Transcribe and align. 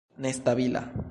nestabila 0.17 0.91